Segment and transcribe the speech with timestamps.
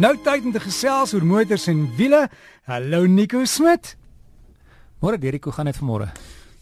[0.00, 2.22] Nou tyd om te gesels oor motors en wiele.
[2.64, 3.90] Hallo Nico Smit.
[5.04, 6.06] Môre Derrick, hoe gaan dit vanmôre?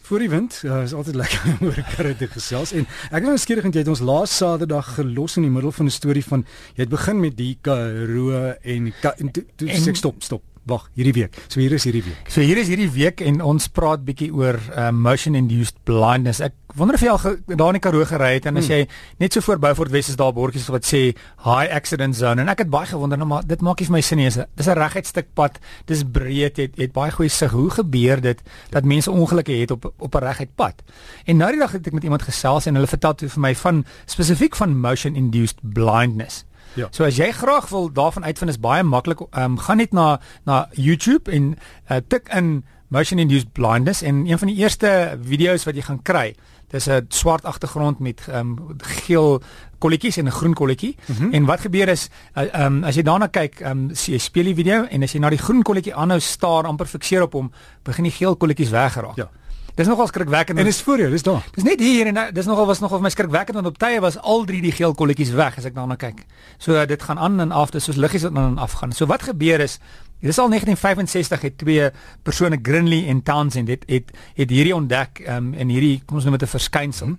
[0.09, 3.29] Voor die wind, uh, is altyd lekker om oor karre te gesels en ek wil
[3.29, 6.25] nou skieurig en jy het ons laas Saterdag gelos in die middel van 'n storie
[6.25, 6.43] van
[6.75, 11.15] jy het begin met die Karoo en en toe to, to, stop stop Wag, hierdie
[11.17, 11.37] week.
[11.49, 12.29] So hier is hierdie week.
[12.29, 16.43] So hier is hierdie week en ons praat bietjie oor uh, motion induced blindness.
[16.45, 18.83] Ek wonder of jy al daar in die Karoo gery het en as hmm.
[18.85, 21.01] jy net so voor Beaufort Wes is daar bordjies wat sê
[21.47, 24.03] high accident zone en ek het baie gewonder nou maar dit maak nie vir my
[24.05, 24.29] sin nie.
[24.29, 25.57] Dis 'n reguit stuk pad.
[25.87, 26.61] Dis breed.
[26.61, 27.51] Het, het baie goeie sig.
[27.51, 30.83] Hoe gebeur dit dat mense ongelukke het op op 'n reguit pad?
[31.25, 33.55] En nou die dag het ek met iemand gesels en hulle vertel toe vir my
[33.55, 36.45] van spesifiek van motion induced blindness.
[36.79, 36.89] Ja.
[36.95, 39.21] So as jy graag wil daarvan uitvind is baie maklik.
[39.31, 41.57] Ehm um, gaan net na na YouTube en
[41.91, 46.03] uh, tik in motion induced blindness en een van die eerste video's wat jy gaan
[46.03, 46.35] kry,
[46.73, 49.43] dis 'n swart agtergrond met ehm um, geel
[49.79, 50.97] kolletjies en 'n groen kolletjie.
[51.07, 51.33] Mm -hmm.
[51.33, 54.19] En wat gebeur is eh, ehm uh, um, as jy daarna kyk, ehm um, jy
[54.19, 57.33] speel die video en as jy na die groen kolletjie aanhou staar amper fikseer op
[57.33, 59.17] hom, begin die geel kolletjies weggeraak.
[59.17, 59.31] Ja.
[59.79, 60.59] Dis nogal skrikwekkend.
[60.59, 61.45] En dis voor jou, dis daar.
[61.55, 64.17] Dis net hier en dis nogal was nogal vir my skrikwekkend want op tye was
[64.19, 66.25] al drie die geel kolletjies weg as ek daarna kyk.
[66.59, 68.93] So uh, dit gaan aan en af, dis soos liggies wat aan en af gaan.
[68.93, 69.79] So wat gebeur is
[70.19, 71.91] Dis al 1965 het twee
[72.27, 76.35] persone Grinley en Townsend het het, het hierdie ontdek um, in hierdie kom ons noem
[76.35, 77.15] dit 'n verskynsel.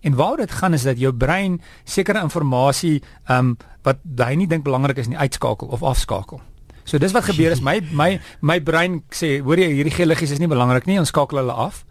[0.00, 4.64] En waar dit gaan is dat jou brein sekere inligting um wat hy nie dink
[4.64, 6.40] belangrik is nie uitskakel of afskakel.
[6.88, 10.32] So dis wat gebeur is my my my brein sê hoor jy hierdie geel liggies
[10.32, 11.82] is nie belangrik nie ons skakel hulle af.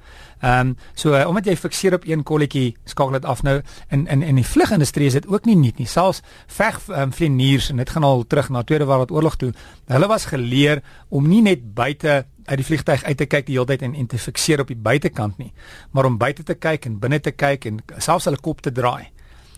[0.41, 3.59] Ehm um, so uh, omdat jy fikseer op een kolletjie skakel dit af nou
[3.93, 5.85] in in in die vlugindustrie is dit ook nie nuut nie.
[5.85, 9.51] Selfs veg um, vlieniers en dit gaan al terug na Tweede Wêreldoorlog toe.
[9.85, 13.69] Hulle was geleer om nie net buite uit die vliegtyg uit te kyk die hele
[13.69, 15.53] tyd en en te fikseer op die buitekant nie,
[15.91, 19.11] maar om buite te kyk en binne te kyk en selfs hulle kop te draai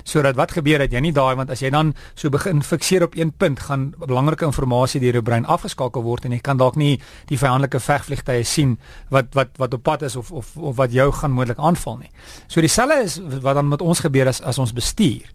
[0.03, 3.15] sodat wat gebeur het jy nie daai want as jy dan so begin fikseer op
[3.15, 6.99] een punt gaan belangrike inligting deur jou brein afgeskakel word en jy kan dalk nie
[7.27, 8.77] die vyandelike vegvliegtye sien
[9.09, 12.11] wat wat wat op pad is of of of wat jou gaan moontlik aanval nie.
[12.47, 15.25] So dieselfde is wat dan met ons gebeur as as ons bestuur.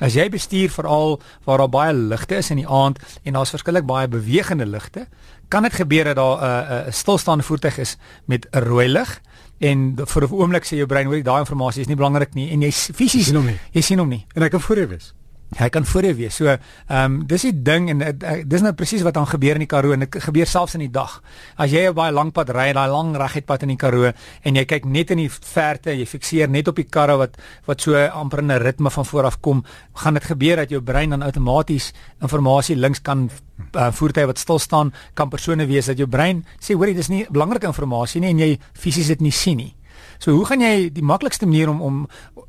[0.00, 3.86] As jy bestuur veral waar daar baie ligte is in die aand en daar's verskillik
[3.86, 5.06] baie bewegende ligte,
[5.48, 8.88] kan dit gebeur dat daar 'n uh, 'n uh, stilstaande voertuig is met 'n rooi
[8.88, 9.20] lig
[9.60, 12.62] en vir 'n oomblik sê jou brein hoor daai inligting is nie belangrik nie en
[12.62, 13.58] jy fisies sien hom nie.
[13.72, 14.26] Jy sien hom nie.
[14.34, 15.12] En hy kan voor jou wees.
[15.58, 16.36] Hy kan voor jou wees.
[16.38, 16.60] So, ehm
[17.04, 19.92] um, dis die ding en uh, dis nou presies wat dan gebeur in die Karoo
[19.96, 21.16] en dit gebeur selfs in die dag.
[21.58, 24.60] As jy op baie lank pad ry, daai lang reguit pad in die Karoo en
[24.60, 27.34] jy kyk net in die verte, jy fikseer net op die karre wat
[27.66, 30.80] wat so amper in 'n ritme van voor af kom, gaan dit gebeur dat jou
[30.80, 33.30] brein dan outomaties inligting links kan
[33.74, 37.26] uh, voertuie wat stil staan kan persone wees dat jou brein sê hoorie dis nie
[37.30, 39.74] belangrike inligting nie en jy fisies dit nie sien nie.
[40.20, 42.00] So hoe gaan jy die maklikste manier om om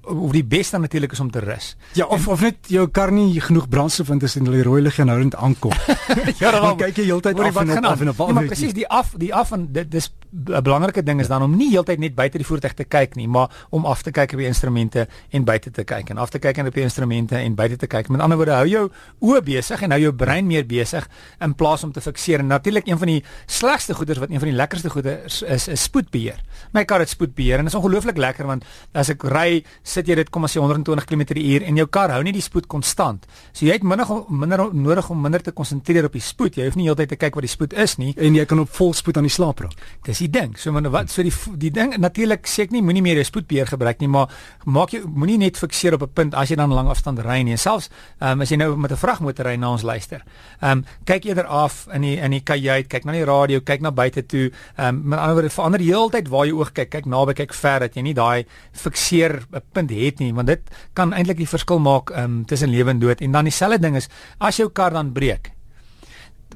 [0.02, 1.76] of die beste natuurlik is om te rus.
[1.94, 4.82] Ja, of en, of net jou kar nie genoeg brandstof vind as in die rooi
[4.82, 5.76] lig en houdend aankom.
[6.42, 8.18] ja, dan kyk jy heeltyd af en op af en op.
[8.28, 11.42] Ja, maar presies die af die af en dit dis 'n belangrike ding is dan
[11.42, 14.32] om nie heeltyd net buite die voertuig te kyk nie, maar om af te kyk
[14.32, 17.56] op die instrumente en buite te kyk en af te kyk op die instrumente en
[17.56, 18.10] buite te kyk.
[18.10, 21.08] Met ander woorde, hou jou oë besig en hou jou brein meer besig
[21.42, 22.40] in plaas om te fikseer.
[22.40, 25.84] En natuurlik een van die slegste goeders wat een van die lekkerste goeders is, is
[25.84, 26.40] spoedbeheer.
[26.72, 28.64] My kar het spoedbeheer en dit is ongelooflik lekker want
[28.94, 32.24] as ek ry, sit jy dit kom as jy 120 km/h en jou kar hou
[32.24, 33.28] nie die spoed konstant.
[33.52, 36.56] So jy het minder minder nodig om minder te konsentreer op die spoed.
[36.56, 38.70] Jy hoef nie heeltyd te kyk wat die spoed is nie en jy kan op
[38.70, 39.76] volspoed aan die slaap raak.
[40.06, 40.56] Dis die ding.
[40.60, 43.70] So maar wat so die die ding natuurlik sê ek nie moenie meer jou spoedbeheer
[43.74, 44.32] gebruik nie, maar
[44.66, 47.58] maak jy moenie net fikseer op 'n punt as jy dan lang afstand ry nie.
[47.58, 47.90] Selfs
[48.20, 50.22] um, as jy nou met 'n vragmotor ry na ons luister.
[50.62, 53.82] Ehm um, kyk eerder af in die in die kajuit, kyk na die radio, kyk
[53.82, 54.52] na buite toe.
[54.78, 57.80] Ehm um, met ander woorde verander heeltyd waar jy oog kyk, kyk naby, kyk ver
[57.80, 60.62] dat jy nie daai fikseer 'n punt het nie, want dit
[60.94, 63.22] kan eintlik die verskil maak um, tussen lewe en dood.
[63.22, 65.52] En dan dieselfde ding is as jou kar dan breek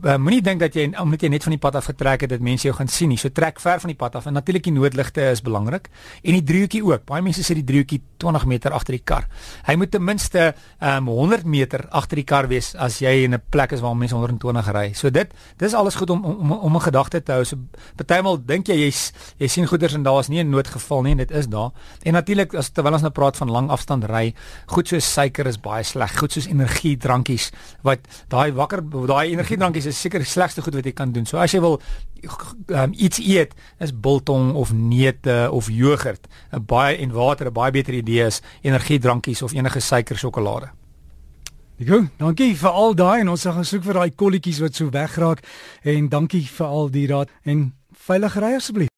[0.03, 2.43] uh, moenie dink dat jy omdat jy net van die pad af getrek het dat
[2.43, 3.17] mense jou gaan sien nie.
[3.17, 5.89] So trek ver van die pad af en natuurlik die noodligte is belangrik
[6.23, 7.05] en die driehoekie ook.
[7.05, 9.27] Baie mense sê die driehoekie 20 meter agter die kar.
[9.67, 13.41] Hy moet ten minste um, 100 meter agter die kar wees as jy in 'n
[13.49, 14.93] plek is waar mense 120 ry.
[14.93, 17.43] So dit dis alles goed om om om 'n gedagte te hou.
[17.43, 17.57] So
[17.95, 21.17] partymal dink jy jy's jy sien goeders en daar is nie 'n noodgeval nie en
[21.17, 21.71] dit is daar.
[22.03, 24.33] En natuurlik as terwyl ons nou praat van lang afstand ry,
[24.65, 26.17] goed soos suiker is baie sleg.
[26.17, 27.51] Goed soos energiedrankies
[27.83, 27.99] wat
[28.29, 31.25] daai wakker daai energiedrankies is seker die slegste goed wat jy kan doen.
[31.25, 31.79] So as jy wil
[32.67, 37.71] um, iets eet, is biltong of neute of jogurt 'n baie en water 'n baie
[37.71, 40.71] beter idee is energiedrankies of enige suiker sjokolade.
[41.75, 45.43] Gou, dankie vir al daai en ons gaan soek vir daai kolletjies wat so wegraak
[45.83, 48.91] en dankie vir al die raad en veilig ry asseblief.